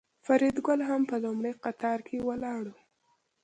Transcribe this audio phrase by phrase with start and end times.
[0.25, 2.75] فریدګل هم په لومړي قطار کې ولاړ و